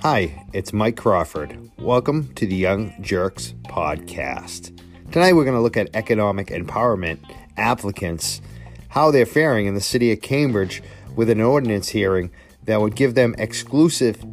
[0.00, 1.70] Hi, it's Mike Crawford.
[1.76, 4.74] Welcome to the Young Jurks podcast.
[5.12, 7.18] Tonight we're going to look at economic empowerment
[7.58, 8.40] applicants,
[8.88, 10.82] how they're faring in the city of Cambridge
[11.16, 12.30] with an ordinance hearing
[12.64, 14.24] that would give them exclusive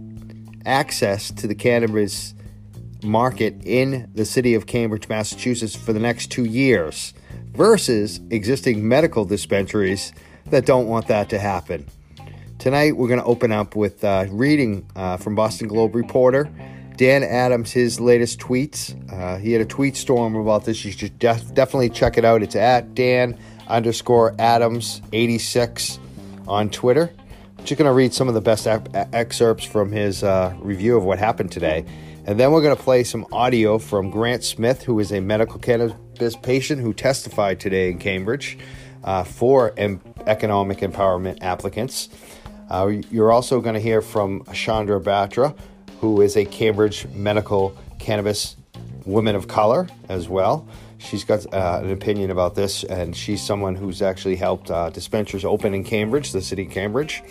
[0.66, 2.34] access to the cannabis
[3.04, 7.14] market in the city of Cambridge, Massachusetts for the next two years
[7.52, 10.14] versus existing medical dispensaries
[10.52, 11.88] that don't want that to happen.
[12.58, 16.52] Tonight, we're going to open up with uh, reading uh, from Boston Globe reporter
[17.00, 18.94] Dan Adams his latest tweets.
[19.10, 20.84] Uh, he had a tweet storm about this.
[20.84, 22.44] You should def- definitely check it out.
[22.44, 25.98] It's at Dan underscore Adams 86
[26.46, 27.10] on Twitter.
[27.60, 31.06] Just going to read some of the best ap- excerpts from his uh, review of
[31.06, 31.86] what happened today.
[32.26, 35.58] And then we're going to play some audio from Grant Smith, who is a medical
[35.58, 38.58] cannabis patient who testified today in Cambridge
[39.04, 42.10] uh, for em- economic empowerment applicants.
[42.70, 45.58] Uh, you're also going to hear from Chandra Batra,
[46.00, 48.56] who is a Cambridge medical cannabis
[49.06, 50.68] woman of color as well.
[51.00, 55.46] She's got uh, an opinion about this, and she's someone who's actually helped uh, dispensaries
[55.46, 57.24] open in Cambridge, the city of Cambridge.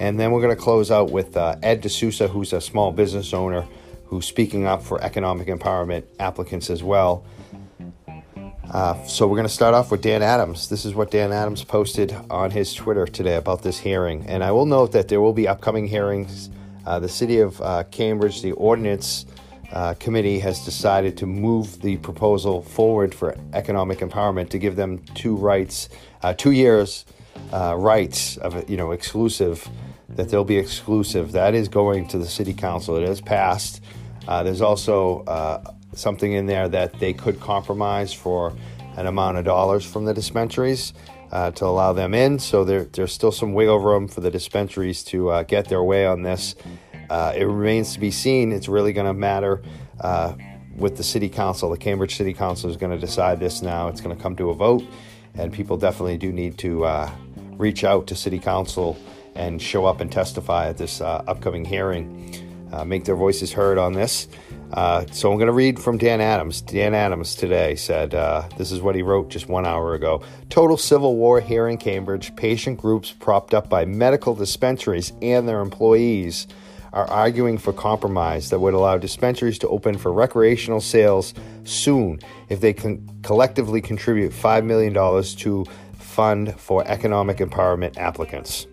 [0.00, 3.32] And then we're going to close out with uh, Ed DeSousa, who's a small business
[3.32, 3.66] owner
[4.06, 7.24] who's speaking up for economic empowerment applicants as well.
[8.70, 10.68] Uh, so we're going to start off with Dan Adams.
[10.68, 14.26] This is what Dan Adams posted on his Twitter today about this hearing.
[14.26, 16.50] And I will note that there will be upcoming hearings.
[16.86, 19.26] Uh, the city of uh, Cambridge, the ordinance
[19.72, 24.98] uh, committee, has decided to move the proposal forward for economic empowerment to give them
[25.14, 25.88] two rights,
[26.22, 27.04] uh, two years
[27.52, 29.68] uh, rights of you know exclusive.
[30.08, 31.32] That they'll be exclusive.
[31.32, 32.96] That is going to the city council.
[32.96, 33.82] It has passed.
[34.26, 35.24] there's also
[35.98, 38.54] something in there that they could compromise for
[38.96, 40.92] an amount of dollars from the dispensaries
[41.32, 42.38] uh, to allow them in.
[42.38, 46.06] So there, there's still some wiggle room for the dispensaries to uh, get their way
[46.06, 46.54] on this.
[47.10, 48.52] Uh, it remains to be seen.
[48.52, 49.62] It's really going to matter
[50.00, 50.34] uh,
[50.76, 51.70] with the city council.
[51.70, 53.88] The Cambridge City Council is going to decide this now.
[53.88, 54.84] It's going to come to a vote,
[55.34, 57.10] and people definitely do need to uh,
[57.56, 58.96] reach out to city council
[59.34, 62.32] and show up and testify at this uh, upcoming hearing.
[62.86, 64.28] make their voices heard on this.
[64.74, 66.60] Uh, so I'm going to read from Dan Adams.
[66.60, 70.20] Dan Adams today said, uh, This is what he wrote just one hour ago.
[70.50, 72.34] Total civil war here in Cambridge.
[72.34, 76.48] Patient groups propped up by medical dispensaries and their employees
[76.92, 82.18] are arguing for compromise that would allow dispensaries to open for recreational sales soon
[82.48, 84.92] if they can collectively contribute $5 million
[85.22, 85.64] to
[85.98, 88.66] fund for economic empowerment applicants.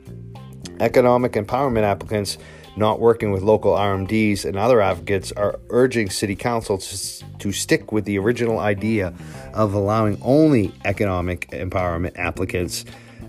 [0.79, 2.39] Economic empowerment applicants
[2.75, 7.91] not working with local RMDs and other advocates are urging City Council to, to stick
[7.91, 9.13] with the original idea
[9.53, 12.85] of allowing only economic empowerment applicants,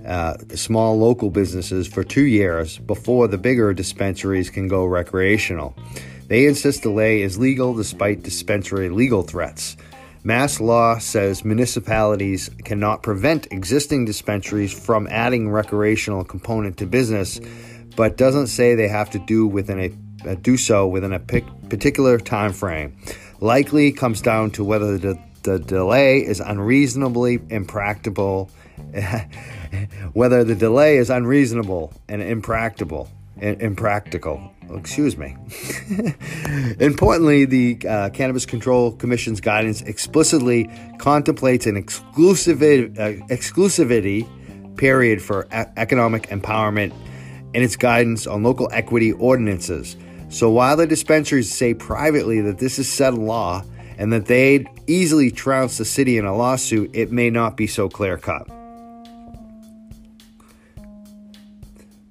[0.06, 5.74] uh, small local businesses, for two years before the bigger dispensaries can go recreational.
[6.28, 9.76] They insist delay is legal despite dispensary legal threats.
[10.24, 17.40] Mass law says municipalities cannot prevent existing dispensaries from adding recreational component to business
[17.96, 19.92] but doesn't say they have to do within a
[20.26, 22.96] uh, do so within a particular time frame.
[23.40, 28.50] Likely comes down to whether the, the delay is unreasonably impractical,
[30.12, 33.08] whether the delay is unreasonable and impractical.
[33.40, 34.52] Impractical.
[34.70, 35.36] Excuse me.
[36.78, 44.28] Importantly, the uh, Cannabis Control Commission's guidance explicitly contemplates an exclusivity, uh, exclusivity
[44.76, 46.92] period for e- economic empowerment
[47.54, 49.96] and its guidance on local equity ordinances.
[50.28, 53.62] So while the dispensaries say privately that this is settled law
[53.98, 57.88] and that they'd easily trounce the city in a lawsuit, it may not be so
[57.88, 58.48] clear cut.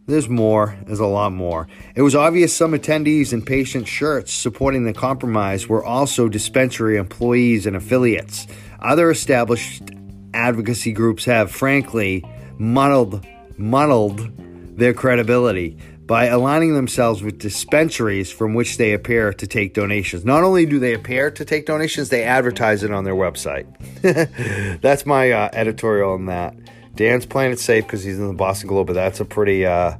[0.07, 1.67] There's more, there's a lot more.
[1.95, 7.65] It was obvious some attendees in patient shirts supporting the compromise were also dispensary employees
[7.65, 8.45] and affiliates.
[8.81, 9.83] Other established
[10.33, 12.25] advocacy groups have, frankly,
[12.57, 13.25] muddled,
[13.57, 14.29] muddled
[14.81, 20.25] their credibility by aligning themselves with dispensaries from which they appear to take donations.
[20.25, 23.67] Not only do they appear to take donations, they advertise it on their website.
[24.81, 26.55] that's my uh, editorial on that.
[26.95, 29.95] Dan's playing it safe because he's in the Boston Globe, but that's a pretty uh,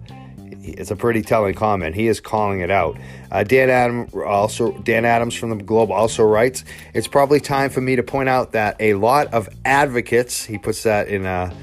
[0.63, 1.95] it's a pretty telling comment.
[1.95, 2.97] He is calling it out.
[3.31, 7.81] Uh, Dan Adam also Dan Adams from the Globe also writes, "It's probably time for
[7.81, 11.53] me to point out that a lot of advocates, he puts that in a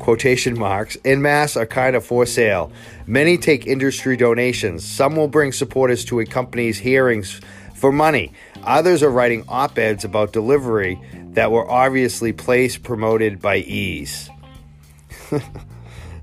[0.00, 2.72] quotation marks, in mass are kind of for sale.
[3.06, 4.84] Many take industry donations.
[4.84, 7.40] Some will bring supporters to a company's hearings
[7.76, 8.32] for money.
[8.64, 11.00] Others are writing op eds about delivery
[11.34, 14.28] that were obviously place promoted by ease.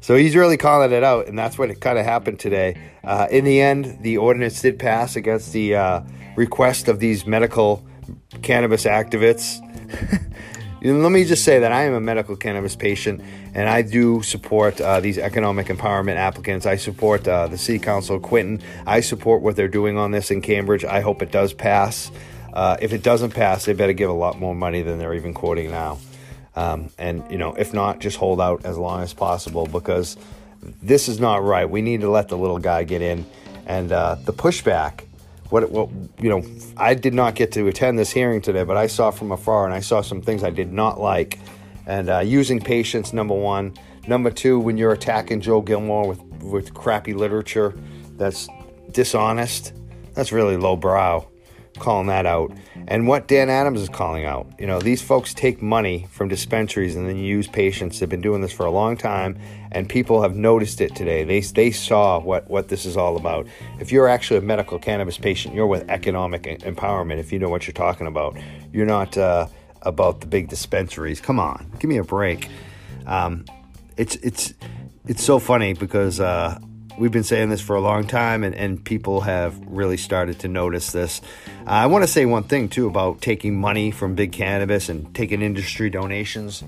[0.07, 2.77] So he's really calling it out, and that's what it kind of happened today.
[3.03, 6.01] Uh, in the end, the ordinance did pass against the uh,
[6.38, 7.85] request of these medical
[8.41, 9.59] cannabis activists.
[10.79, 13.21] Let me just say that I am a medical cannabis patient
[13.56, 16.68] and I do support uh, these economic empowerment applicants.
[16.68, 18.62] I support uh, the City Council of Quinton.
[18.85, 20.85] I support what they're doing on this in Cambridge.
[20.85, 22.12] I hope it does pass.
[22.53, 25.33] Uh, if it doesn't pass, they better give a lot more money than they're even
[25.33, 25.97] quoting now.
[26.56, 30.15] Um, and, you know, if not, just hold out as long as possible because
[30.62, 31.68] this is not right.
[31.68, 33.25] We need to let the little guy get in.
[33.65, 35.06] And uh, the pushback
[35.49, 35.89] what, what
[36.19, 36.44] you know,
[36.75, 39.73] I did not get to attend this hearing today, but I saw from afar and
[39.73, 41.39] I saw some things I did not like.
[41.85, 43.73] And uh, using patience, number one.
[44.07, 47.77] Number two, when you're attacking Joe Gilmore with, with crappy literature
[48.17, 48.47] that's
[48.91, 49.73] dishonest,
[50.13, 51.27] that's really lowbrow
[51.79, 52.51] calling that out.
[52.88, 54.47] And what Dan Adams is calling out.
[54.59, 58.00] You know, these folks take money from dispensaries and then use patients.
[58.00, 59.38] They've been doing this for a long time,
[59.71, 61.24] and people have noticed it today.
[61.24, 63.47] They, they saw what, what this is all about.
[63.79, 67.68] If you're actually a medical cannabis patient, you're with economic empowerment, if you know what
[67.68, 68.38] you're talking about.
[68.71, 69.47] You're not uh,
[69.81, 71.21] about the big dispensaries.
[71.21, 72.50] Come on, give me a break.
[73.06, 73.45] Um,
[73.97, 74.53] it's, it's,
[75.07, 76.59] it's so funny because uh,
[76.97, 80.47] we've been saying this for a long time, and, and people have really started to
[80.47, 81.21] notice this.
[81.65, 85.13] Uh, I want to say one thing, too, about taking money from big cannabis and
[85.15, 86.63] taking industry donations.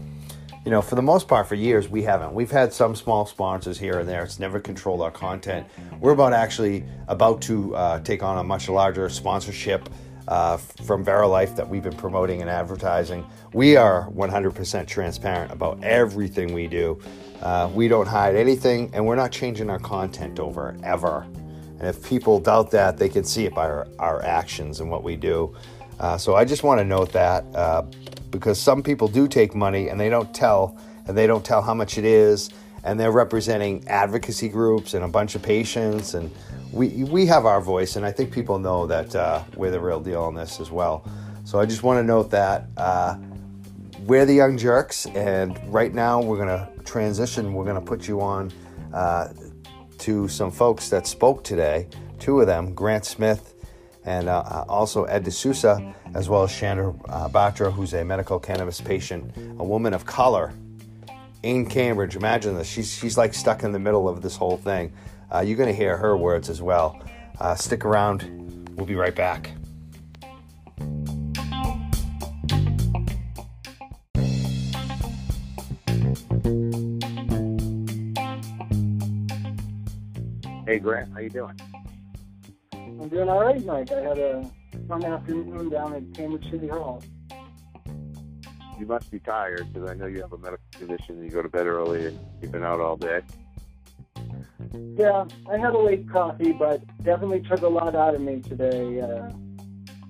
[0.66, 2.34] You know, for the most part, for years, we haven't.
[2.34, 4.24] We've had some small sponsors here and there.
[4.24, 5.66] It's never controlled our content.
[6.00, 9.90] We're about actually about to uh, take on a much larger sponsorship
[10.28, 13.26] uh, from Verilife that we've been promoting and advertising.
[13.54, 17.02] We are 100% transparent about everything we do.
[17.42, 21.26] Uh, we don't hide anything, and we're not changing our content over ever.
[21.80, 25.04] And if people doubt that, they can see it by our, our actions and what
[25.04, 25.56] we do.
[26.00, 27.84] Uh, so I just want to note that uh,
[28.30, 30.78] because some people do take money and they don't tell,
[31.08, 32.50] and they don't tell how much it is,
[32.84, 36.32] and they're representing advocacy groups and a bunch of patients, and
[36.72, 40.00] we we have our voice, and I think people know that uh, we're the real
[40.00, 41.04] deal on this as well.
[41.44, 43.18] So I just want to note that uh,
[44.06, 47.54] we're the Young Jurks, and right now we're going to transition.
[47.54, 48.52] We're going to put you on
[48.94, 49.30] uh,
[50.00, 51.88] to some folks that spoke today.
[52.20, 53.54] Two of them, Grant Smith
[54.06, 58.40] and uh, uh also Ed DeSousa, as well as Chandra uh, Batra, who's a medical
[58.40, 60.54] cannabis patient, a woman of color
[61.44, 62.16] in Cambridge.
[62.16, 62.68] Imagine this.
[62.68, 64.92] She's, she's like stuck in the middle of this whole thing.
[65.34, 67.00] Uh, you're going to hear her words as well.
[67.40, 68.24] Uh, stick around.
[68.76, 69.52] We'll be right back.
[80.70, 81.60] Hey Grant, how you doing?
[82.74, 83.92] I'm doing all right, Mike.
[83.92, 84.52] I had a
[84.88, 87.04] fun afternoon down at Cambridge City Hall.
[88.80, 91.42] You must be tired because I know you have a medical condition and you go
[91.42, 93.22] to bed early and you've been out all day.
[94.96, 99.02] Yeah, I had a late coffee, but definitely took a lot out of me today.
[99.02, 99.32] Uh,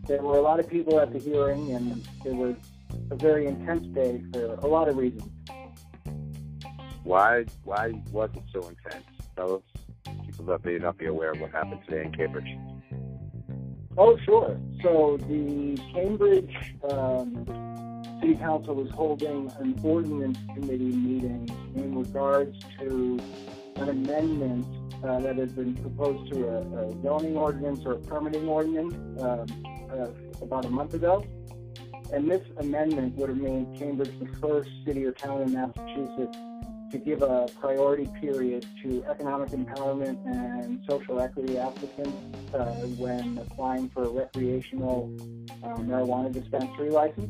[0.08, 2.58] there were a lot of people at the hearing, and it was
[3.12, 5.32] a very intense day for a lot of reasons.
[7.06, 7.46] Why?
[7.64, 9.06] Why was it so intense?
[9.38, 9.62] Tell us
[10.46, 12.58] that they not be aware of what happened today in Cambridge.
[13.98, 14.60] Oh, sure.
[14.82, 17.46] So the Cambridge um,
[18.22, 23.20] City Council was holding an ordinance committee meeting in regards to
[23.76, 24.66] an amendment
[25.04, 29.46] uh, that had been proposed to a, a, zoning ordinance or a permitting ordinance um,
[29.92, 30.08] uh,
[30.42, 31.26] about a month ago.
[32.12, 36.38] And this amendment would have made Cambridge the first city or town in Massachusetts
[36.92, 42.18] to give a priority period to economic empowerment and social equity applicants
[42.54, 42.66] uh,
[42.98, 45.16] when applying for a recreational
[45.64, 47.30] uh, marijuana dispensary license.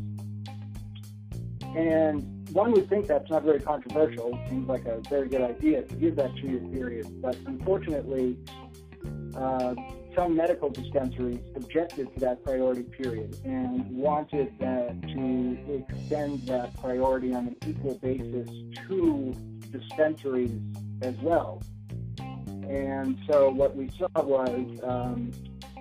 [1.75, 4.34] And one would think that's not very controversial.
[4.34, 7.22] It seems like a very good idea to give that two-year period.
[7.22, 8.38] But unfortunately,
[9.36, 9.75] uh,
[10.16, 17.34] some medical dispensaries objected to that priority period and wanted uh, to extend that priority
[17.34, 18.50] on an equal basis
[18.88, 19.34] to
[19.71, 20.59] dispensaries
[21.01, 21.61] as well.
[22.69, 25.31] And so what we saw was um,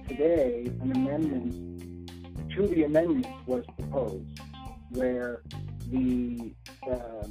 [0.08, 2.10] today an amendment
[2.54, 4.40] to the amendment was proposed
[4.90, 5.42] where
[5.90, 6.52] the
[6.90, 7.26] uh,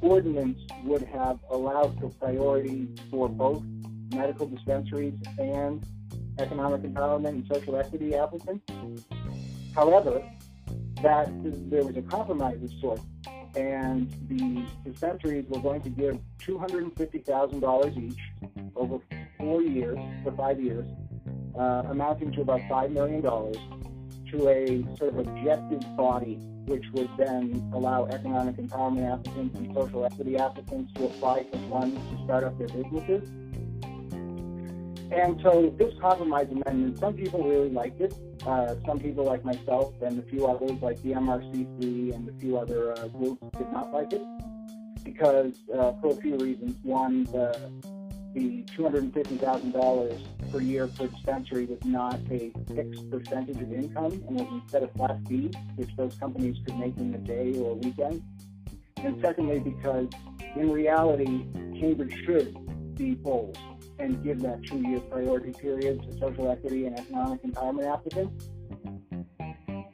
[0.00, 3.62] ordinance would have allowed for priority for both
[4.12, 5.84] medical dispensaries and
[6.38, 8.64] economic empowerment and social equity applicants.
[9.74, 10.22] However,
[11.02, 11.28] that
[11.70, 13.02] there was a compromise of sorts
[13.56, 18.18] and the dispensaries were going to give $250,000 each
[18.74, 18.98] over
[19.38, 20.86] four years, for five years,
[21.58, 27.70] uh, amounting to about $5 million to a sort of objective body, which would then
[27.74, 32.56] allow economic empowerment applicants and social equity applicants to apply for funds to start up
[32.58, 33.28] their businesses.
[35.12, 38.14] And so this compromise amendment, some people really liked it.
[38.46, 42.58] Uh, some people like myself and a few others like the MRCC and a few
[42.58, 44.22] other uh, groups did not like it
[45.04, 46.76] because uh, for a few reasons.
[46.82, 47.70] One, the,
[48.34, 54.48] the $250,000 per year per dispensary was not a fixed percentage of income and was
[54.62, 58.22] instead a flat fee, which those companies could make in a day or a weekend.
[58.96, 60.08] And secondly, because
[60.56, 61.46] in reality,
[61.78, 62.56] Cambridge should
[62.96, 63.56] be bold
[63.98, 68.48] and give that two-year priority period to social equity and economic empowerment applicants.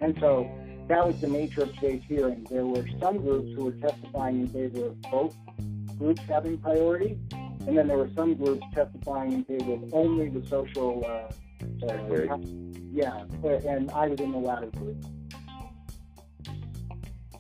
[0.01, 0.51] And so
[0.89, 2.47] that was the nature of today's hearing.
[2.51, 5.37] There were some groups who were testifying in favor of both
[5.99, 7.19] groups having priority,
[7.67, 11.05] and then there were some groups testifying in favor of only the social.
[11.05, 11.33] Uh,
[11.87, 12.39] uh,
[12.93, 13.25] yeah,
[13.67, 15.05] and I was in the latter group.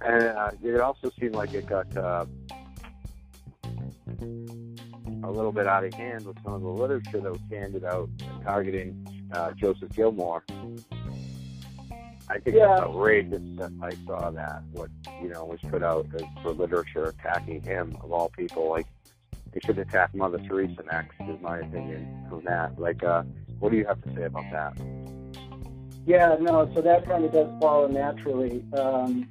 [0.00, 2.26] And uh, it also seemed like it got uh,
[5.24, 8.08] a little bit out of hand with some of the literature that was handed out
[8.44, 10.44] targeting uh, Joseph Gilmore.
[12.30, 12.74] I think yeah.
[12.74, 14.90] it's outrageous that I saw that what
[15.22, 18.68] you know was put out as for literature attacking him of all people.
[18.68, 18.86] Like
[19.52, 22.78] they should attack Mother Teresa next, is my opinion on that.
[22.78, 23.22] Like, uh,
[23.58, 24.78] what do you have to say about that?
[26.06, 26.70] Yeah, no.
[26.74, 28.64] So that kind of does follow naturally.
[28.74, 29.28] Um,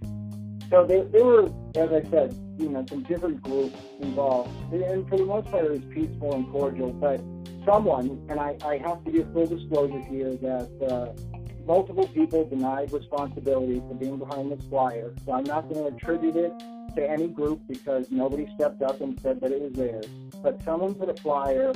[0.69, 5.17] so they, there were, as I said, you know, some different groups involved, and for
[5.17, 6.91] the most part, it was peaceful and cordial.
[6.91, 7.21] But
[7.65, 10.69] someone, and I, I have to give full disclosure here that.
[10.89, 11.21] Uh,
[11.67, 16.37] multiple people denied responsibility for being behind this flyer, so I'm not going to attribute
[16.37, 16.53] it
[16.95, 20.05] to any group because nobody stepped up and said that it was theirs.
[20.41, 21.73] But someone put a flyer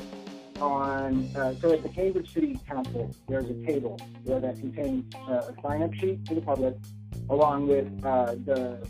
[0.60, 5.52] on, uh, so at the Cambridge City Council, there's a table where that contains uh,
[5.52, 6.76] a sign-up sheet for the public,
[7.30, 8.88] along with uh, the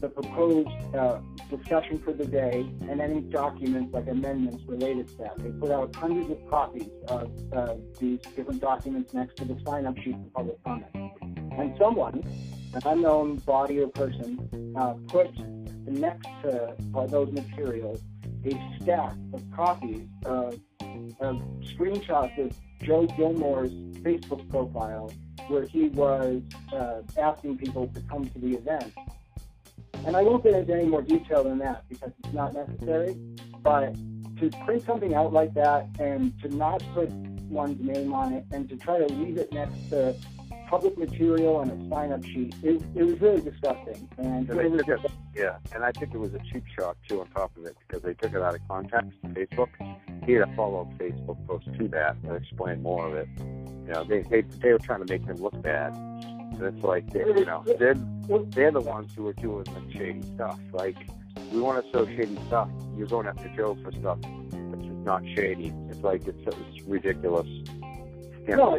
[0.00, 1.20] the proposed uh,
[1.50, 5.38] discussion for the day and any documents like amendments related to that.
[5.38, 9.96] They put out hundreds of copies of uh, these different documents next to the sign-up
[9.98, 10.86] sheet for public comment.
[11.58, 12.22] And someone,
[12.74, 15.30] an unknown body or person, uh, put
[15.86, 18.02] next to uh, those materials
[18.46, 20.60] a stack of copies of,
[21.20, 23.72] of screenshots of Joe Gilmore's
[24.02, 25.10] Facebook profile
[25.48, 28.92] where he was uh, asking people to come to the event
[30.06, 33.16] and I won't get into any more detail than that because it's not necessary.
[33.62, 33.94] But
[34.38, 37.10] to print something out like that and to not put
[37.48, 40.14] one's name on it and to try to leave it next to
[40.68, 44.08] public material and a sign-up sheet, it, it was really disgusting.
[44.18, 47.20] And, and it was it, yeah, and I think it was a cheap shot too
[47.20, 49.10] on top of it because they took it out of context.
[49.24, 49.68] Facebook,
[50.26, 53.28] he had a follow-up Facebook post to that that explained more of it.
[53.38, 57.10] You know, they they they were trying to make him look bad And it's like
[57.12, 57.94] they, you know they're
[58.48, 60.58] they're the ones who are doing the shady stuff.
[60.72, 60.96] Like
[61.52, 62.68] we want to show shady stuff.
[62.96, 65.72] You're going after Joe for stuff that's just not shady.
[65.88, 67.48] It's like it's, it's ridiculous.
[68.46, 68.78] Can't no,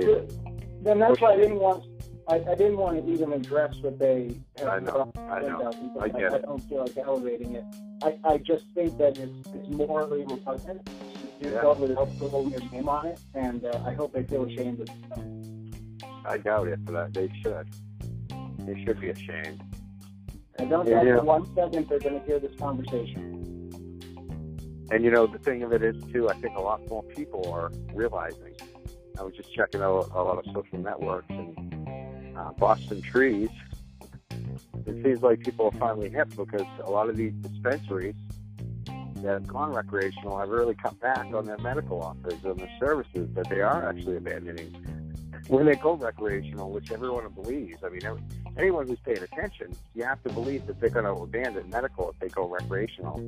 [0.82, 1.86] then that's why I didn't want.
[2.28, 4.36] I, I didn't want to even address what they.
[4.66, 5.12] I know.
[5.16, 5.72] I know.
[6.00, 7.64] I get I, I don't feel like elevating it.
[8.04, 10.90] I, I just think that it's, it's morally repugnant
[11.42, 11.62] do yeah.
[11.62, 14.90] so without putting your name on it, and uh, I hope they feel ashamed of
[14.90, 16.06] it.
[16.26, 17.68] I doubt it, but they should.
[18.66, 19.62] They should be ashamed.
[20.58, 21.18] And don't yeah, yeah.
[21.18, 23.42] for one second they're going to hear this conversation.
[24.92, 27.52] And you know, the thing of it is too, I think a lot more people
[27.52, 28.56] are realizing.
[29.20, 33.50] I was just checking out a lot of social networks and uh, Boston Trees.
[34.86, 38.16] It seems like people are finally hip because a lot of these dispensaries
[39.18, 43.28] that have gone recreational have really cut back on their medical offers and the services
[43.34, 44.74] that they are actually abandoning
[45.48, 47.84] when they go recreational, which everyone believes.
[47.84, 48.02] I mean,
[48.58, 52.20] anyone who's paying attention, you have to believe that they're going to abandon medical if
[52.20, 53.22] they go recreational.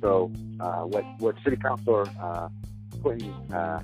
[0.00, 2.48] So, uh, what what City Councilor uh,
[3.02, 3.80] Quinton uh,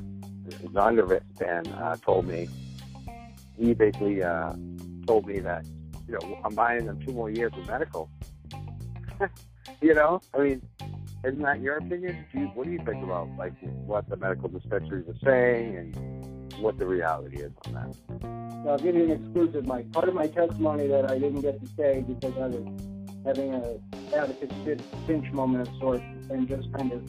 [0.69, 2.49] Zondervan uh, told me,
[3.59, 4.55] he basically uh,
[5.07, 5.67] told me that
[6.07, 8.11] you know I'm buying them two more years of medical.
[9.81, 10.63] you know, I mean,
[11.25, 12.25] isn't that your opinion?
[12.33, 16.36] Do you, what do you think about like what the medical dispensaries are saying and
[16.59, 17.97] what the reality is on that.
[18.65, 19.67] So I'll give you an exclusive.
[19.67, 22.67] My part of my testimony that I didn't get to say because I was
[23.25, 23.79] having a
[24.17, 27.03] advocate pinch moment of sorts and just kind of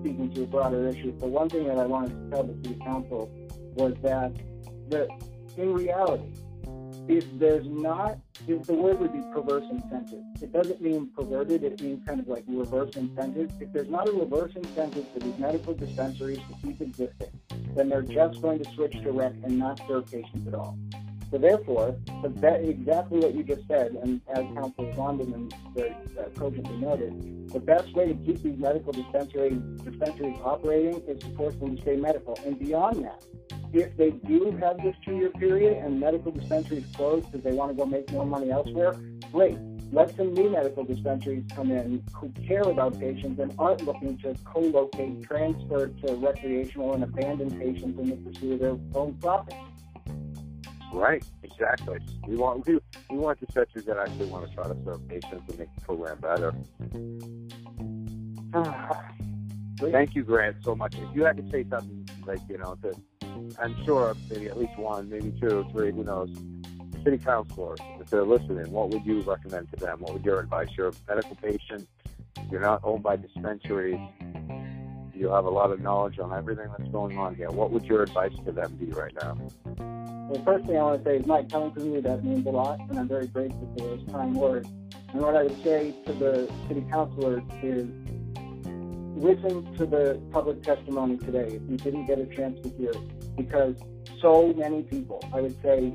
[0.00, 1.12] speaking to a broader issue.
[1.12, 3.30] But one thing that I wanted to tell the city council
[3.74, 4.32] was that
[4.88, 5.08] the
[5.56, 6.30] in reality,
[7.08, 10.22] if there's not, if the word would be perverse incentive.
[10.42, 13.50] It doesn't mean perverted, it means kind of like reverse incentive.
[13.60, 17.30] If there's not a reverse incentive for these medical dispensaries to keep existing,
[17.74, 20.78] then they're just going to switch to rec and not serve patients at all.
[21.30, 27.50] So therefore, exactly what you just said, and as Councillor London very uh, cogently noted,
[27.50, 31.82] the best way to keep these medical dispensary, dispensaries operating is to force them to
[31.82, 32.38] stay medical.
[32.46, 33.22] And beyond that,
[33.72, 37.76] if they do have this two-year period and medical dispensaries close because they want to
[37.76, 38.96] go make more money elsewhere,
[39.32, 39.58] great.
[39.90, 44.34] Let some new medical dispensaries come in who care about patients and aren't looking to
[44.44, 49.54] co-locate, transfer to recreational and abandon patients in the pursuit of their own profit.
[50.92, 51.98] Right, exactly.
[52.26, 55.58] We want we, we want dispensaries that actually want to try to serve patients and
[55.58, 56.54] make the program better.
[59.92, 60.94] Thank you, Grant, so much.
[60.96, 62.92] If you had to say something like, you know, to
[63.58, 66.30] I'm sure maybe at least one, maybe two, three, who knows,
[67.04, 70.00] city councilors, if they're listening, what would you recommend to them?
[70.00, 70.68] What would your advice?
[70.76, 71.88] You're a medical patient,
[72.50, 74.00] you're not owned by dispensaries,
[75.14, 77.50] you have a lot of knowledge on everything that's going on here.
[77.50, 79.36] What would your advice to them be right now?
[80.28, 82.50] Well, first thing I want to say is, Mike, coming from you, that means a
[82.50, 84.68] lot, and I'm very grateful for those kind words.
[85.12, 87.88] And what I would say to the city councilors is,
[89.16, 93.17] listen to the public testimony today if you didn't get a chance to hear it,
[93.38, 93.76] because
[94.20, 95.94] so many people, I would say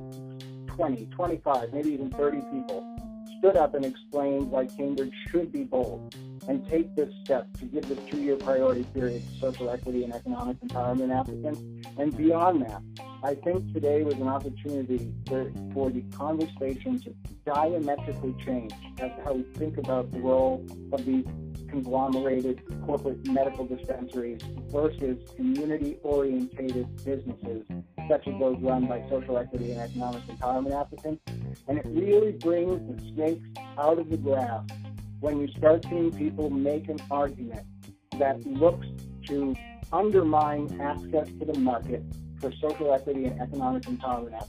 [0.68, 2.90] 20, 25, maybe even 30 people,
[3.38, 6.16] stood up and explained why Cambridge should be bold
[6.48, 10.58] and take this step to give this two-year priority period to social equity and economic
[10.62, 11.62] empowerment applicants.
[11.98, 12.82] And beyond that,
[13.25, 17.15] I think today was an opportunity for, for the conversation to
[17.46, 21.24] diametrically change to how we think about the role of these
[21.70, 27.65] conglomerated corporate medical dispensaries versus community orientated businesses
[28.10, 31.24] such as those run by social equity and economic empowerment applicants.
[31.70, 34.65] And it really brings the snakes out of the grass
[35.22, 37.65] when you start seeing people make an argument
[38.20, 38.88] that looks
[39.27, 39.56] to
[39.94, 42.03] undermine access to the market
[42.44, 44.46] for social equity and economic empowerment.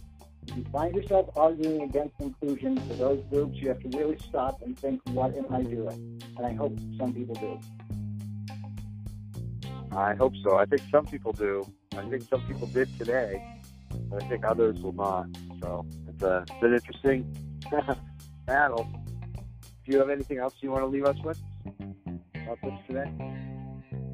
[0.49, 4.61] If you find yourself arguing against inclusion for those groups, you have to really stop
[4.63, 6.21] and think, what am I doing?
[6.37, 7.61] And I hope some people do.
[9.93, 10.57] I hope so.
[10.57, 11.65] I think some people do.
[11.97, 13.41] I think some people did today,
[14.11, 15.27] but I think others will not.
[15.63, 17.37] So it's, a, it's an interesting
[18.47, 18.91] battle.
[19.87, 21.41] Do you have anything else you want to leave us with
[22.35, 23.54] about this today?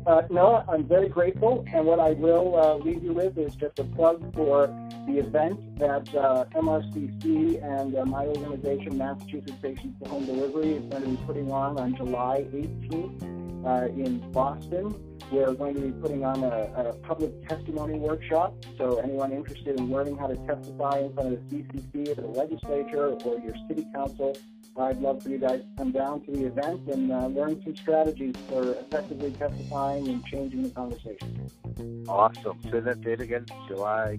[0.07, 1.65] Uh, no, I'm very grateful.
[1.73, 4.67] And what I will uh, leave you with is just a plug for
[5.07, 10.85] the event that uh, MRCC and uh, my organization, Massachusetts Patients to Home Delivery, is
[10.87, 15.10] going to be putting on on July 18th uh, in Boston.
[15.31, 18.55] We're going to be putting on a, a, public testimony workshop.
[18.77, 22.27] So anyone interested in learning how to testify in front of the CCC or the
[22.27, 24.37] legislature or your city council,
[24.77, 27.77] I'd love for you guys to come down to the event and uh, learn some
[27.77, 31.49] strategies for effectively testifying and changing the conversation.
[32.09, 32.59] Awesome.
[32.71, 34.19] Say that date again, July.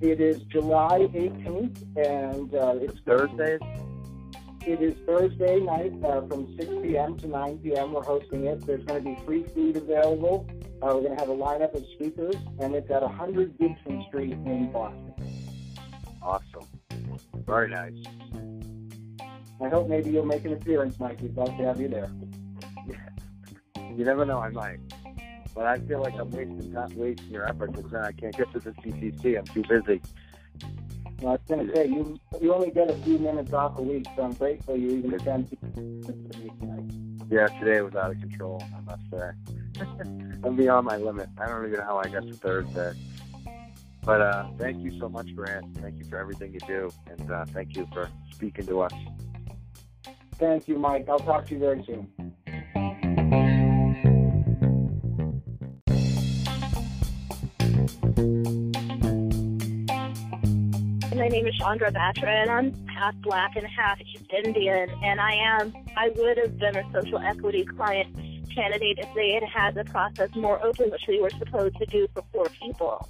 [0.00, 3.60] It is July 18th, and uh, it's Thursdays.
[4.64, 7.18] It is Thursday night uh, from 6 p.m.
[7.18, 7.92] to 9 p.m.
[7.92, 8.64] We're hosting it.
[8.64, 10.48] There's going to be free food available.
[10.80, 14.32] Uh, we're going to have a lineup of speakers, and it's at 100 Gibson Street
[14.32, 15.14] in Boston.
[16.22, 16.68] Awesome.
[17.44, 18.04] Very nice.
[19.60, 21.20] I hope maybe you'll make an appearance, Mike.
[21.20, 22.10] We'd love to have you there.
[22.86, 22.96] Yeah.
[23.96, 24.78] You never know, I might.
[25.54, 28.50] But I feel like I'm wasting time, wasting your efforts, because then I can't get
[28.52, 29.38] to the CCC.
[29.38, 30.00] I'm too busy.
[31.22, 33.82] Well, I was going to say, you you only get a few minutes off a
[33.82, 36.84] week, so I'm grateful you even spend minutes a week tonight.
[37.30, 40.06] Yeah, today was out of control, I must say.
[40.44, 41.28] I'm beyond my limit.
[41.38, 42.98] I don't even know how I got to Thursday.
[44.04, 45.64] But uh, thank you so much, Grant.
[45.80, 48.92] Thank you for everything you do, and uh, thank you for speaking to us.
[50.40, 51.08] Thank you, Mike.
[51.08, 52.08] I'll talk to you very soon.
[61.42, 64.88] Name is Chandra Batra, and I'm half black and half East Indian.
[65.02, 68.14] And I am, I would have been a social equity client
[68.54, 72.06] candidate if they had had the process more open, which we were supposed to do
[72.14, 73.08] for poor people.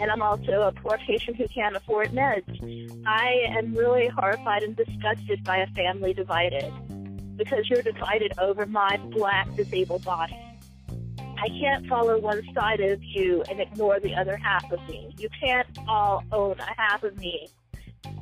[0.00, 3.02] And I'm also a poor patient who can't afford meds.
[3.06, 6.72] I am really horrified and disgusted by a family divided
[7.36, 10.36] because you're divided over my black disabled body.
[11.40, 15.14] I can't follow one side of you and ignore the other half of me.
[15.18, 17.48] You can't all own a half of me,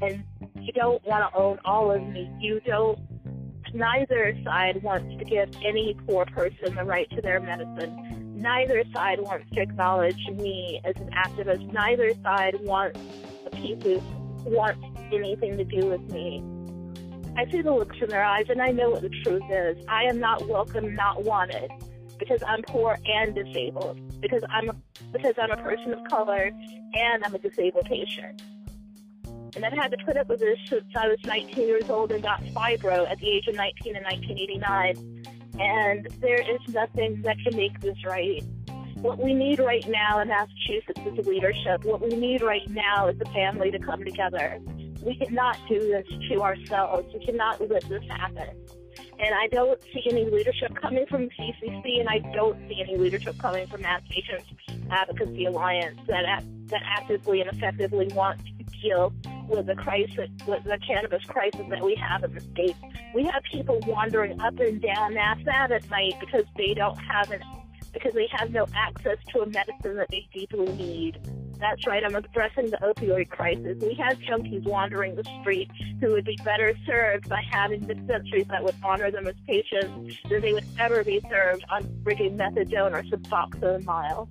[0.02, 0.22] and
[0.60, 2.30] you don't want to own all of me.
[2.38, 2.98] You don't.
[3.72, 8.34] Neither side wants to give any poor person the right to their medicine.
[8.36, 11.72] Neither side wants to acknowledge me as an activist.
[11.72, 13.00] Neither side wants
[13.44, 14.00] the people
[14.44, 14.76] who want
[15.10, 16.44] anything to do with me.
[17.38, 19.82] I see the looks in their eyes, and I know what the truth is.
[19.88, 21.70] I am not welcome, not wanted
[22.18, 26.50] because I'm poor and disabled, because I'm because I'm a person of color
[26.94, 28.42] and I'm a disabled patient.
[29.54, 32.22] And I've had to put up with this since I was 19 years old and
[32.22, 35.24] got fibro at the age of 19 in 1989.
[35.58, 38.42] And there is nothing that can make this right.
[38.96, 41.84] What we need right now in Massachusetts is leadership.
[41.84, 44.58] What we need right now is a family to come together.
[45.02, 47.08] We cannot do this to ourselves.
[47.14, 48.48] We cannot let this happen.
[49.18, 53.38] And I don't see any leadership coming from CCC, and I don't see any leadership
[53.38, 54.46] coming from Mass Patients
[54.90, 59.12] Advocacy Alliance that that actively and effectively wants to deal
[59.48, 62.76] with the crisis, with the cannabis crisis that we have in the state.
[63.14, 67.30] We have people wandering up and down Mass Ave at night because they don't have
[67.30, 67.40] an
[67.92, 71.18] because they have no access to a medicine that they deeply need.
[71.58, 73.78] That's right, I'm addressing the opioid crisis.
[73.80, 78.62] We have junkies wandering the street who would be better served by having dispensaries that
[78.62, 83.02] would honor them as patients than they would ever be served on bringing methadone or
[83.04, 84.28] Suboxone Miles.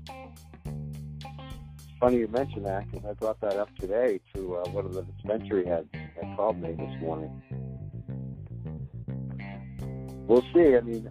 [2.00, 5.02] Funny you mention that because I brought that up today to uh, one of the
[5.02, 7.42] dispensary heads that called me this morning.
[10.28, 10.76] We'll see.
[10.76, 11.08] I mean,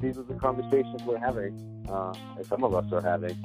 [0.00, 3.36] these are the conversations we're having, uh, and some of us are having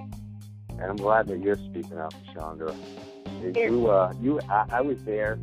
[0.80, 2.76] and I'm glad that you're speaking up, Chandra.
[3.42, 5.40] You, uh, you, I, I was there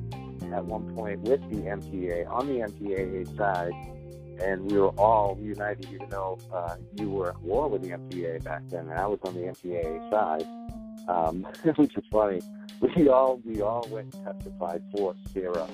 [0.53, 3.73] at one point with the MTA on the MTA side,
[4.40, 8.42] and we were all united, even though uh, you were at war with the MTA
[8.45, 10.47] back then, and I was on the MTA side,
[11.09, 12.40] um, which is funny.
[12.81, 15.68] We all we all went and testified for Sira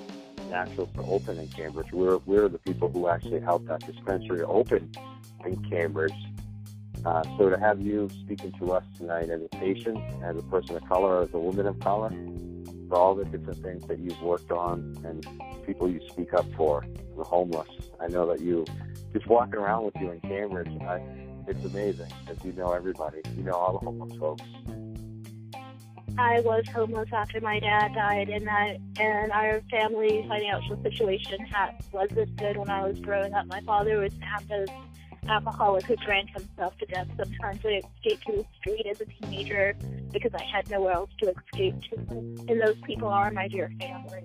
[0.50, 1.90] Naturals to open in Cambridge.
[1.92, 4.90] We're we're the people who actually helped that dispensary open
[5.44, 6.12] in Cambridge
[7.04, 10.76] uh, so to have you speaking to us tonight as a patient, as a person
[10.76, 12.10] of color, as a woman of color,
[12.88, 15.26] for all the different things that you've worked on and
[15.66, 16.84] people you speak up for,
[17.16, 17.68] the homeless.
[18.00, 18.64] I know that you,
[19.12, 21.00] just walking around with you in Cambridge, I,
[21.46, 23.20] it's amazing because you know everybody.
[23.36, 24.44] You know all the homeless folks.
[26.18, 31.76] I was homeless after my dad died, and that and our family financial situation had,
[31.92, 33.46] wasn't good when I was growing up.
[33.46, 34.12] My father was
[34.50, 34.68] as
[35.28, 37.08] alcoholic who drank himself to death.
[37.16, 39.76] Sometimes I escaped to the street as a teenager
[40.12, 41.96] because I had nowhere else to escape to.
[42.48, 44.24] And those people are my dear family.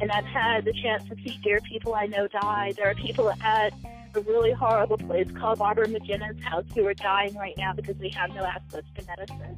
[0.00, 2.72] And I've had the chance to see dear people I know die.
[2.76, 3.72] There are people at
[4.14, 8.10] a really horrible place called Barbara McInnis House who are dying right now because they
[8.10, 9.56] have no access to medicine.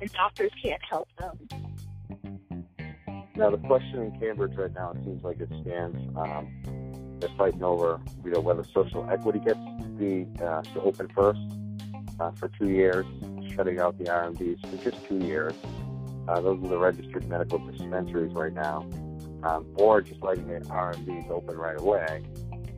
[0.00, 1.48] And doctors can't help them.
[3.36, 5.96] Now, the question in Cambridge right now, it seems like it stands.
[6.16, 6.48] Um,
[7.20, 11.40] they're fighting over, you know, whether social equity gets to be uh, to open first
[12.20, 13.06] uh, for two years,
[13.54, 15.54] shutting out the RMDs for just two years.
[16.28, 18.88] Uh, those are the registered medical dispensaries right now,
[19.44, 22.22] um, or just letting the RMDs open right away.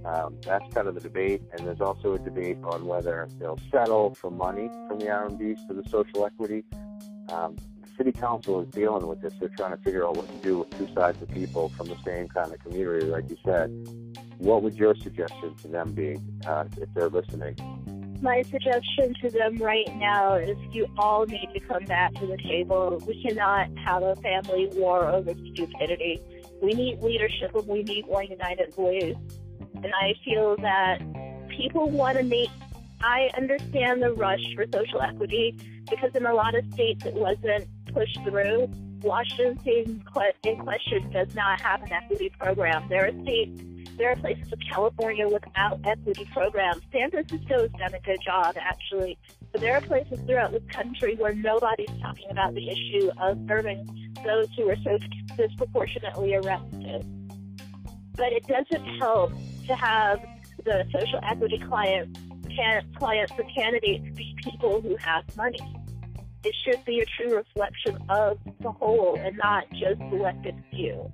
[0.05, 4.15] Um, that's kind of the debate, and there's also a debate on whether they'll settle
[4.15, 6.65] for money from the RMDs for the social equity.
[7.31, 7.57] Um,
[7.99, 9.35] city council is dealing with this.
[9.39, 11.97] They're trying to figure out what to do with two sides of people from the
[12.05, 13.69] same kind of community, like you said.
[14.39, 17.57] What would your suggestion to them be uh, if they're listening?
[18.23, 22.37] My suggestion to them right now is you all need to come back to the
[22.37, 23.03] table.
[23.07, 26.21] We cannot have a family war over stupidity.
[26.63, 29.17] We need leadership and we need one united voice.
[29.75, 30.99] And I feel that
[31.49, 32.51] people want to make,
[33.03, 35.57] I understand the rush for social equity
[35.89, 38.69] because in a lot of states it wasn't pushed through.
[39.03, 40.03] Washington
[40.45, 42.89] in question does not have an equity program.
[42.89, 43.63] There are states
[43.97, 46.83] there are places in California without equity programs.
[46.93, 49.19] San Francisco has done a good job, actually.
[49.51, 54.15] But there are places throughout the country where nobody's talking about the issue of serving
[54.25, 54.99] those who are so
[55.37, 57.05] disproportionately arrested.
[58.15, 59.33] But it doesn't help
[59.67, 60.21] to have
[60.65, 62.17] the social equity client,
[62.55, 65.59] can, clients or candidates be people who have money.
[66.45, 71.11] It should be a true reflection of the whole and not just selected few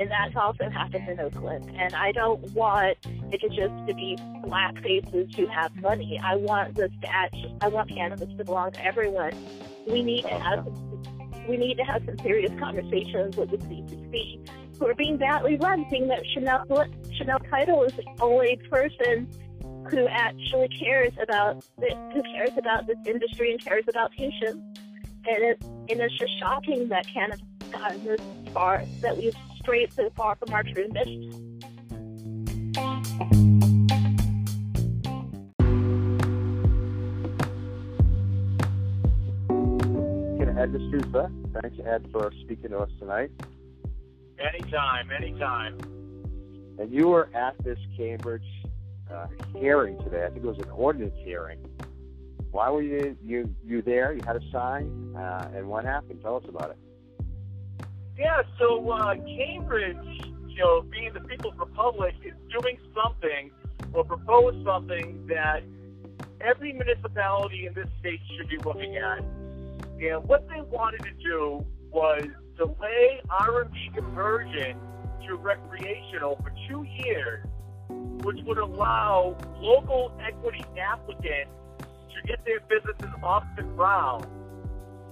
[0.00, 1.70] and that's also happened in Oakland.
[1.76, 6.18] And I don't want it to just to be black faces who have money.
[6.24, 9.32] I want to actually, I want cannabis to belong to everyone.
[9.86, 10.66] We need to have
[11.48, 15.84] we need to have some serious conversations with the CCC who are being badly run,
[15.90, 16.66] seeing that Shaleen
[17.18, 19.28] Shaleen Title is the only person
[19.90, 24.62] who actually cares about the, who cares about this industry and cares about patients.
[25.26, 28.20] And it and it's just shocking that cannabis gotten this
[28.52, 31.50] far that we've strayed so far from our true mission.
[40.60, 41.32] Ed DeSousa.
[41.62, 43.30] Thanks, Ed, for speaking to us tonight.
[44.38, 45.78] Anytime, anytime.
[46.78, 48.44] And you were at this Cambridge
[49.12, 49.26] uh,
[49.58, 50.24] hearing today.
[50.24, 51.58] I think it was an ordinance hearing.
[52.50, 54.12] Why were you you you there?
[54.12, 56.20] You had a sign, uh, and what happened?
[56.22, 56.78] Tell us about it
[58.18, 59.96] Yeah, so uh, Cambridge,
[60.48, 63.50] you know, being the People's Republic, is doing something
[63.92, 65.62] or proposed something that
[66.40, 69.18] every municipality in this state should be looking at.
[70.00, 72.24] And what they wanted to do was
[72.56, 74.76] delay RMD conversion
[75.26, 77.46] to recreational for two years,
[78.22, 81.50] which would allow local equity applicants
[82.14, 84.26] to get their businesses off the ground.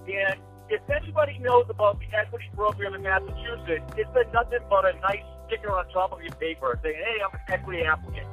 [0.07, 0.39] And
[0.69, 5.23] if anybody knows about the equity program in Massachusetts, it's been nothing but a nice
[5.47, 8.27] sticker on top of your paper saying, hey, I'm an equity applicant.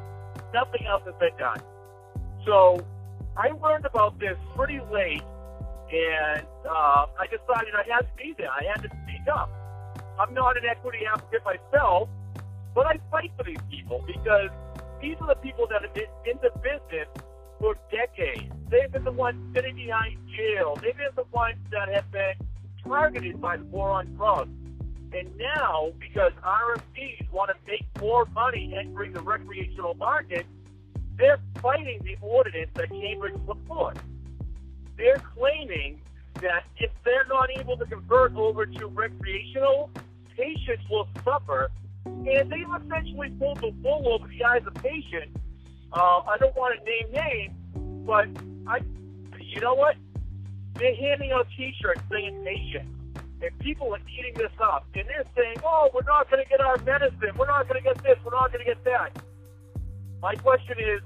[0.52, 1.60] Nothing else has been done.
[2.44, 2.84] So
[3.36, 5.22] I learned about this pretty late,
[5.92, 8.50] and uh, I decided I had to be there.
[8.50, 9.50] I had to speak up.
[10.18, 12.08] I'm not an equity applicant myself,
[12.76, 14.50] but I fight for these people because
[15.00, 17.08] these are the people that have been in the business
[17.58, 18.52] for decades.
[18.68, 20.78] They've been the ones sitting behind jail.
[20.82, 22.34] They've been the ones that have been
[22.84, 24.50] targeted by the war on drugs.
[25.14, 30.44] And now, because RMDs want to make more money entering the recreational market,
[31.16, 33.98] they're fighting the ordinance that Cambridge put forth.
[34.98, 36.02] They're claiming
[36.42, 39.90] that if they're not able to convert over to recreational,
[40.36, 41.70] patients will suffer.
[42.06, 45.38] And they've essentially pulled the wool over the eyes of patients.
[45.92, 47.54] Uh, I don't want to name names,
[48.06, 48.28] but
[48.66, 48.80] I,
[49.40, 49.96] you know what?
[50.74, 52.88] They're handing out T-shirts saying patient,
[53.42, 56.60] and people are eating this up, and they're saying, "Oh, we're not going to get
[56.60, 57.32] our medicine.
[57.36, 58.18] We're not going to get this.
[58.24, 59.22] We're not going to get that."
[60.20, 61.00] My question is,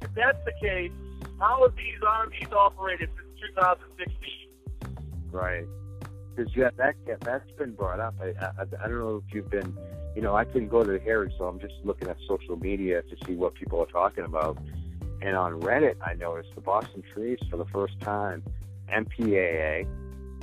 [0.00, 0.90] if that's the case,
[1.38, 5.30] how have these RMDs operated since 2016?
[5.30, 5.66] Right.
[6.34, 8.14] Because yeah, that that's been brought up.
[8.20, 9.76] I, I I don't know if you've been,
[10.16, 13.02] you know, I couldn't go to the hearing, so I'm just looking at social media
[13.02, 14.58] to see what people are talking about.
[15.20, 18.42] And on Reddit, I noticed the Boston Trees for the first time,
[18.92, 19.86] MPAA,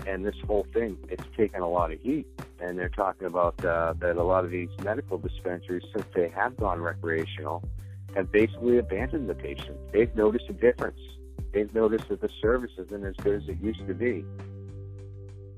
[0.07, 2.25] and this whole thing, it's taken a lot of heat.
[2.61, 6.55] And they're talking about uh, that a lot of these medical dispensaries, since they have
[6.57, 7.63] gone recreational,
[8.15, 9.77] have basically abandoned the patient.
[9.91, 10.99] They've noticed a difference.
[11.51, 14.25] They've noticed that the service isn't as good as it used to be.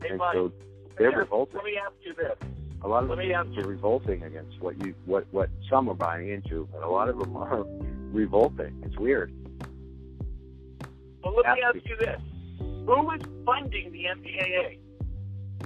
[0.01, 0.51] Hey, and buddy, so
[0.97, 1.55] they're revolting.
[1.55, 2.37] Let me ask you this.
[2.83, 6.29] A lot of let them are revolting against what you what what some are buying
[6.29, 7.63] into, but a lot of them are
[8.11, 8.81] revolting.
[8.85, 9.31] It's weird.
[11.23, 12.19] Well, let me Ask you this.
[12.59, 14.79] Who is funding the MPAA?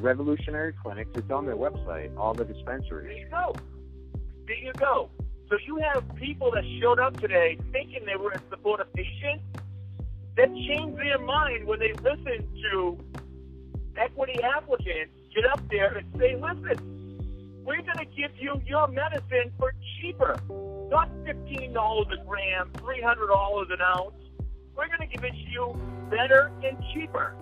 [0.01, 1.11] Revolutionary clinics.
[1.15, 2.15] It's on their website.
[2.17, 3.07] All the dispensaries.
[3.07, 3.55] There you go.
[4.47, 5.09] There you go.
[5.49, 9.43] So you have people that showed up today thinking they were in support of patients
[10.35, 12.97] that changed their mind when they listened to
[13.97, 19.51] equity applicants get up there and say, listen, we're going to give you your medicine
[19.57, 20.37] for cheaper.
[20.89, 24.13] Not $15 a gram, $300 an ounce.
[24.75, 25.79] We're going to give it to you
[26.09, 27.35] better and cheaper.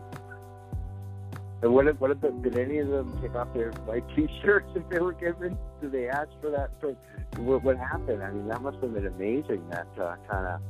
[1.61, 4.69] And what did, what did, the, did any of them take off their white T-shirts
[4.75, 5.57] if they were given?
[5.81, 6.71] Did they ask for that?
[6.81, 6.95] So
[7.37, 8.21] what, what happened?
[8.21, 9.67] I mean, that must have been amazing.
[9.69, 10.61] That uh, kind of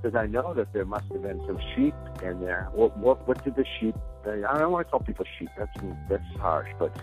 [0.00, 2.68] because I know that there must have been some sheep in there.
[2.72, 3.94] What what what did the sheep?
[4.24, 5.48] I don't want to call people sheep.
[5.56, 5.70] That's
[6.08, 6.96] that's harsh, but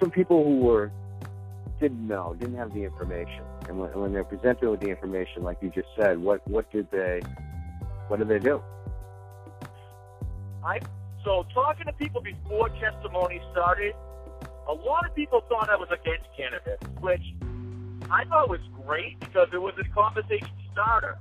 [0.00, 0.90] some people who were
[1.80, 5.58] didn't know, didn't have the information, and when, when they're presented with the information, like
[5.60, 7.20] you just said, what what did they?
[8.08, 8.62] What did they do?
[10.64, 10.80] I
[11.24, 13.94] so talking to people before testimony started,
[14.68, 17.22] a lot of people thought I was against cannabis, which
[18.10, 21.18] I thought was great because it was a conversation starter.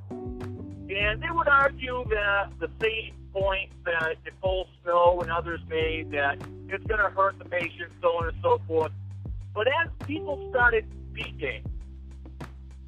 [0.92, 6.38] And they would argue that the same point that Nichole Snow and others made that
[6.68, 8.92] it's going to hurt the patient, so on and so forth.
[9.54, 11.64] But as people started speaking,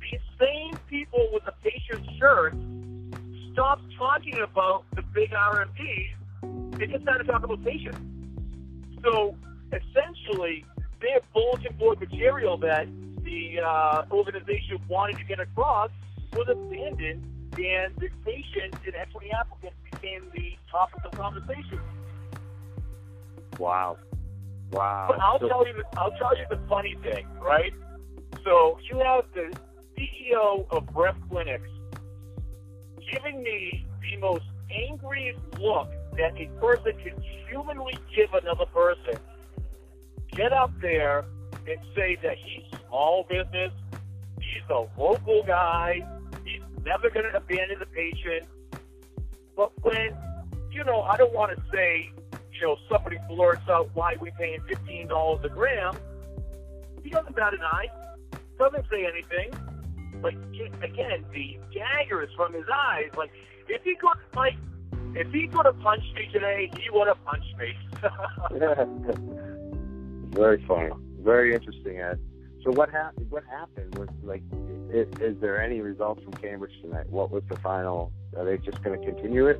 [0.02, 2.58] these same people with the patient shirts
[3.52, 6.14] stopped talking about the big RMDs
[6.78, 8.00] they just started talking about patients.
[9.04, 9.36] So
[9.72, 10.66] essentially,
[11.02, 12.88] their bulletin board material that
[13.24, 15.92] the uh, organization wanted to get across
[16.34, 17.24] was abandoned,
[17.58, 21.80] and the patient and equity applicant became the topic of conversation.
[23.60, 23.98] Wow,
[24.72, 25.06] wow.
[25.10, 27.74] But I'll So- tell you, the, I'll tell you the funny thing, right?
[28.44, 29.56] So you have the
[29.98, 31.70] CEO of Breath Clinics
[33.12, 39.20] giving me the most angriest look that a person can humanly give another person.
[40.32, 41.26] Get up there
[41.68, 43.72] and say that he's small business,
[44.42, 46.02] he's a local guy,
[46.86, 48.46] never going to abandon the patient.
[49.56, 50.16] But when,
[50.72, 52.12] you know, I don't want to say,
[52.54, 55.96] you know, somebody blurts out why we paying fifteen dollars a gram,
[57.04, 57.88] he doesn't bat an eye,
[58.58, 59.52] doesn't say anything.
[60.22, 60.38] Like
[60.82, 63.10] again, the dagger is from his eyes.
[63.18, 63.32] Like
[63.68, 64.56] if he could, like
[65.16, 67.76] if he could have punched me today, he would have punched me.
[70.36, 70.92] Very funny.
[71.20, 72.20] Very interesting, Ed.
[72.64, 73.30] So what happened?
[73.30, 74.42] What happened was like,
[74.90, 77.10] is, is there any results from Cambridge tonight?
[77.10, 78.14] What was the final?
[78.38, 79.60] Are they just going to continue it?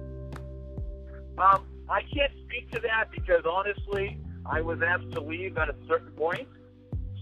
[1.38, 5.76] Um, I can't speak to that because honestly, I was asked to leave at a
[5.88, 6.48] certain point.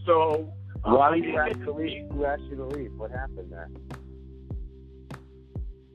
[0.06, 2.10] So um, why did you ask to leave?
[2.12, 2.94] Who asked you to leave?
[2.94, 3.70] What happened there?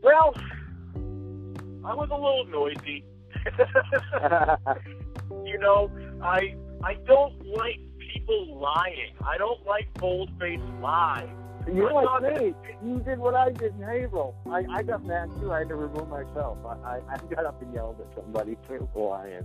[0.03, 0.35] Well,
[1.85, 3.05] I was a little noisy.
[5.45, 5.91] you know,
[6.23, 7.81] I I don't like
[8.27, 9.13] people lying.
[9.25, 11.29] I don't like bold faced lies.
[11.73, 12.55] You're I'm like not- me.
[12.85, 14.35] You did what I did in Haverhill.
[14.47, 15.53] I, I got mad too.
[15.53, 16.59] I had to remove myself.
[16.65, 19.45] I, I, I got up and yelled at somebody too for lying.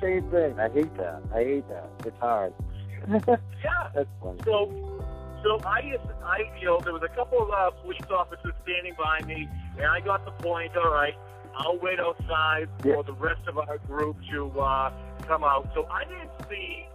[0.00, 0.58] Same thing.
[0.58, 1.22] I hate that.
[1.32, 1.88] I hate that.
[2.06, 2.52] It's hard.
[3.62, 3.90] Yeah.
[3.94, 4.38] That's funny.
[4.44, 4.70] So,
[5.42, 9.20] so I, I, you know, there was a couple of uh, police officers standing by
[9.26, 10.74] me, and I got the point.
[10.76, 11.14] All right,
[11.56, 12.94] I'll wait outside Yeah.
[12.94, 14.92] for the rest of our group to uh,
[15.26, 15.70] come out.
[15.74, 16.86] So I didn't see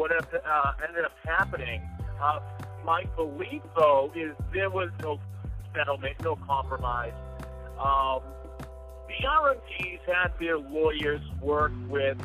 [0.00, 1.82] what uh, ended up happening.
[2.22, 2.40] Uh,
[2.86, 5.20] my belief, though, is there was no
[5.74, 7.12] settlement, no compromise.
[7.78, 8.22] Um,
[9.08, 12.18] the RMDs had their lawyers work with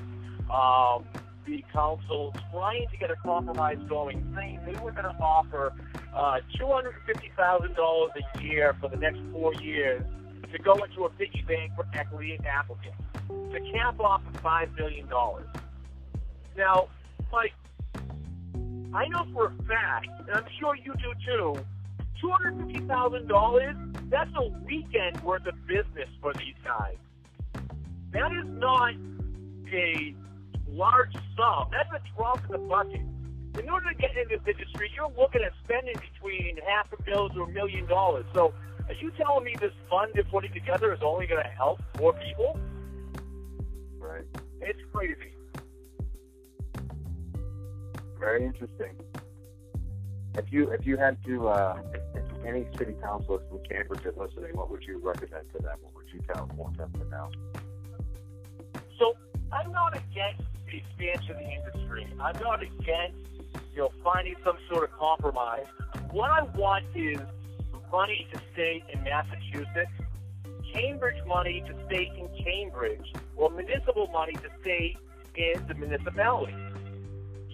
[0.49, 1.03] um,
[1.45, 5.73] the council trying to get a compromise going, saying they were going to offer
[6.15, 10.01] uh, $250,000 a year for the next four years
[10.49, 13.03] to go into a piggy bank for equity applicants
[13.51, 15.09] to cap off at $5 million.
[16.55, 16.87] Now,
[17.31, 17.51] Mike,
[18.95, 21.55] I know for a fact, and I'm sure you do too,
[22.23, 26.95] $250,000, that's a weekend worth of business for these guys.
[28.13, 28.93] That is not
[29.73, 30.15] a
[30.69, 31.67] large sum.
[31.71, 33.01] That's a drop in the bucket.
[33.59, 37.35] In order to get into this industry, you're looking at spending between half a million
[37.35, 38.25] to a million dollars.
[38.33, 38.53] So,
[38.87, 42.13] are you telling me this fund they're putting together is only going to help four
[42.13, 42.57] people?
[43.99, 44.23] Right.
[44.61, 45.34] It's crazy.
[48.25, 48.95] Very interesting.
[50.35, 51.79] If you if you had to uh,
[52.43, 55.77] any city councilors from Cambridge are listening, what would you recommend to them?
[55.83, 57.29] What would you tell want them to know?
[58.97, 59.13] So
[59.51, 62.07] I'm not against the expansion of the industry.
[62.19, 63.15] I'm not against
[63.73, 65.67] you know finding some sort of compromise.
[66.09, 67.19] What I want is
[67.91, 69.91] money to stay in Massachusetts,
[70.73, 74.97] Cambridge money to stay in Cambridge, or municipal money to stay
[75.35, 76.55] in the municipality.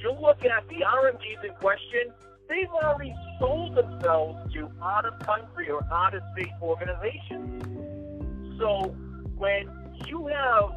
[0.02, 2.12] You look at the RMDs in question,
[2.50, 7.64] they've already sold themselves to out of country or out of state organizations.
[8.60, 8.96] So
[9.38, 9.70] when
[10.08, 10.72] you have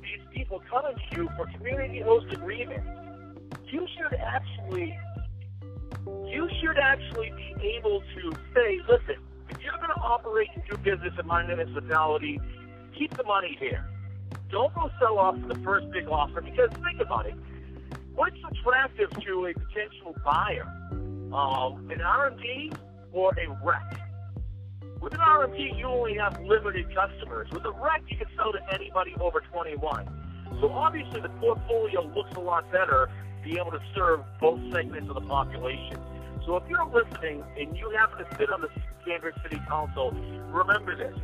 [0.00, 2.86] these people coming to you for community host agreements,
[3.68, 4.98] you should actually
[6.26, 9.16] you should actually be able to say, listen,
[9.50, 12.40] if you're going to operate and do business in my municipality,
[12.98, 13.86] keep the money here.
[14.50, 17.34] Don't go sell off the first big offer because think about it.
[18.22, 20.62] What's attractive to a potential buyer?
[21.34, 22.72] Um, an RMD
[23.10, 23.98] or a rec?
[25.00, 27.48] With an RMD, you only have limited customers.
[27.50, 30.06] With a rec, you can sell to anybody over 21.
[30.60, 33.10] So obviously, the portfolio looks a lot better,
[33.42, 35.98] be able to serve both segments of the population.
[36.46, 38.68] So if you're listening and you happen to sit on the
[39.04, 40.12] Cambridge City Council,
[40.52, 41.18] remember this.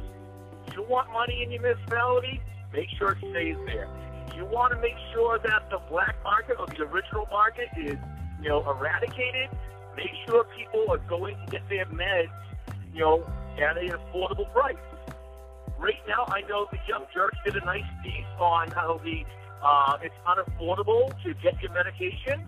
[0.74, 2.40] You want money in your municipality?
[2.72, 3.88] Make sure it stays there.
[4.36, 7.98] You want to make sure that the black market or the original market is,
[8.42, 9.50] you know, eradicated.
[9.96, 12.30] Make sure people are going to get their meds,
[12.94, 13.26] you know,
[13.60, 14.76] at an affordable price.
[15.78, 19.24] Right now, I know the Young Jurks did a nice piece on how the
[19.62, 22.46] uh, it's unaffordable to get your medication.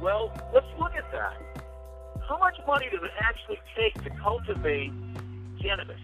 [0.00, 1.36] Well, let's look at that.
[2.28, 4.92] How much money does it actually take to cultivate
[5.60, 6.00] cannabis?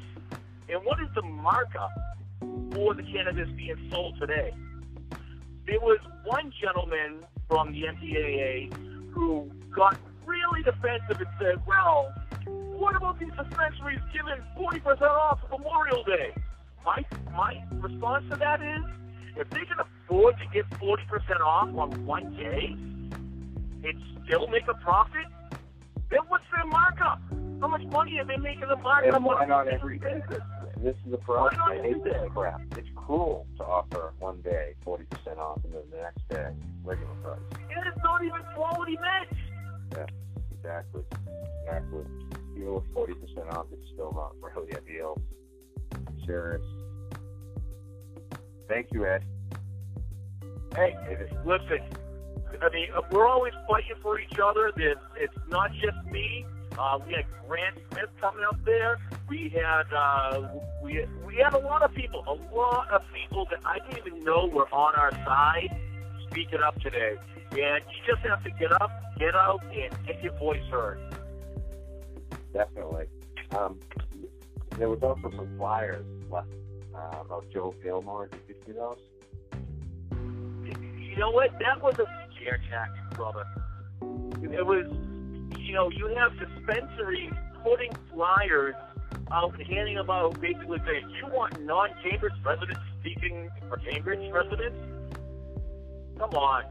[0.69, 1.93] And what is the markup
[2.73, 4.53] for the cannabis being sold today?
[5.73, 8.75] There was one gentleman from the MPAA
[9.15, 12.13] who got really defensive and said, well,
[12.45, 16.35] what about these dispensaries giving 40% off Memorial Day?
[16.85, 18.85] My, my response to that is,
[19.39, 22.67] if they can afford to give 40% off on one day
[23.89, 25.25] and still make a profit,
[26.11, 27.19] then what's their markup?
[27.63, 30.23] How much money are they making the markup And on a every day?
[30.83, 31.61] This is a problem.
[31.61, 32.61] Why I hate this crap.
[32.77, 36.51] It's cruel to offer one day 40% off and then the next day
[36.83, 37.39] regular price.
[37.53, 39.41] And it's not even quality mix.
[39.93, 40.07] Yeah,
[40.59, 41.03] exactly.
[41.65, 42.05] Exactly.
[42.57, 45.23] Even with 40% off, it's still not really a deal.
[46.27, 46.63] Serious.
[48.69, 49.25] Thank you, Ed.
[50.75, 50.97] Hey,
[51.45, 51.79] listen.
[52.61, 54.73] I mean, we're always fighting for each other.
[54.77, 56.45] There's, it's not just me.
[56.79, 58.99] Uh, we had Grant Smith coming up there.
[59.29, 60.49] We had uh,
[60.83, 64.25] we we had a lot of people, a lot of people that I didn't even
[64.25, 65.69] know were on our side,
[66.31, 67.17] speaking up today.
[67.53, 70.99] And you just have to get up, get out, and get your voice heard.
[72.53, 73.07] Definitely.
[73.57, 73.79] Um,
[74.79, 76.49] there was also some flyers left
[76.95, 78.29] uh, about Joe Gilmore.
[78.29, 78.99] Did you see those?
[81.11, 81.51] You know what?
[81.59, 83.45] That was a scare tactic, brother.
[84.43, 84.87] It was,
[85.73, 87.33] you know, you have dispensaries
[87.65, 88.75] putting flyers
[89.33, 94.77] out and handing them out, basically saying, "You want non-Cambridge residents speaking for Cambridge residents?"
[96.19, 96.65] Come on,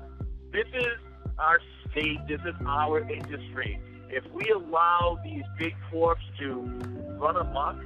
[0.51, 0.99] this is
[1.39, 2.19] our state.
[2.27, 3.81] This is our industry.
[4.09, 6.61] If we allow these big corps to
[7.17, 7.77] run amok,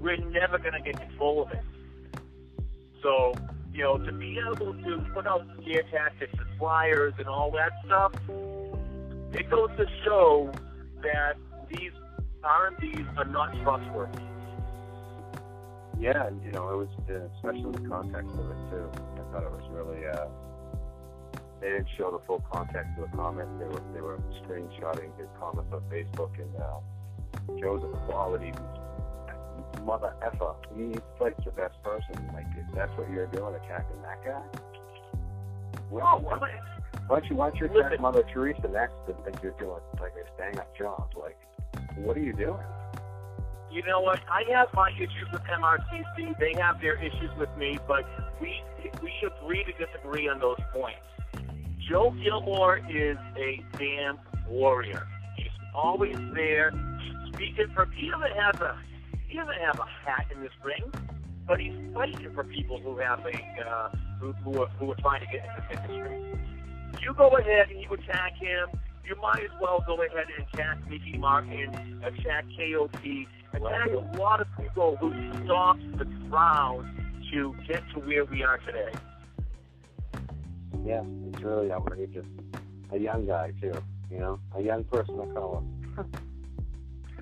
[0.00, 1.62] we're never going to get control of it.
[3.00, 3.32] So,
[3.72, 7.70] you know, to be able to put out scare tactics and flyers and all that
[7.84, 8.12] stuff,
[9.34, 10.52] it goes to show
[11.02, 11.36] that
[11.68, 11.92] these
[12.42, 14.22] RMDs are not trustworthy.
[15.98, 18.90] Yeah, and you know, it was uh, especially the context of it too.
[18.92, 20.06] I thought it was really.
[20.06, 20.26] Uh,
[21.60, 23.52] they didn't show the full context of the comments.
[23.58, 28.52] They were they were screenshotting his comments on Facebook, and uh, Joe's a quality
[29.84, 30.54] mother effer.
[30.76, 32.28] He's like the best person.
[32.34, 34.42] Like if that's what you're doing, attacking that guy.
[35.90, 36.50] Well, Why what-
[37.06, 38.00] why don't you why don't Listen.
[38.00, 41.12] Mother Teresa next and think you're doing like a stand up job?
[41.16, 41.36] Like,
[41.96, 42.62] what are you doing?
[43.74, 44.20] you know what?
[44.30, 46.38] I have my issues with MRCC.
[46.38, 48.04] They have their issues with me, but
[48.40, 48.62] we
[49.02, 51.00] we should agree to disagree on those points.
[51.88, 54.18] Joe Gilmore is a damn
[54.48, 55.06] warrior.
[55.36, 56.72] He's always there,
[57.32, 57.86] speaking for.
[57.86, 58.78] He doesn't have a
[59.28, 60.92] he doesn't have a hat in this ring,
[61.46, 65.20] but he's fighting for people who have a uh, who who are, who are trying
[65.20, 66.38] to get into this industry.
[67.02, 68.68] You go ahead and you attack him.
[69.04, 73.04] You might as well go ahead and attack Mickey Martin, attack KOP,
[73.52, 75.12] attack a lot of people who
[75.44, 76.86] stopped the crowd
[77.30, 78.92] to get to where we are today.
[80.86, 82.26] Yeah, it's really outrageous.
[82.92, 83.74] A young guy too,
[84.10, 85.62] you know, a young person of color.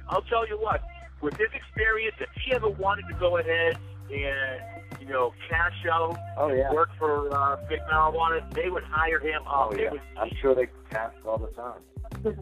[0.09, 0.83] I'll tell you what,
[1.21, 3.79] with his experience, if he ever wanted to go ahead
[4.13, 6.73] and, you know, cash out, Oh yeah.
[6.73, 9.43] work for uh, big marijuana, they would hire him.
[9.47, 9.91] Oh Oh, yeah.
[9.91, 12.37] Was, I'm sure they cast all the time.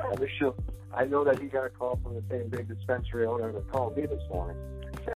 [0.00, 0.54] I'm sure.
[0.92, 3.96] I know that he got a call from the same big dispensary owner that called
[3.96, 4.56] me this morning.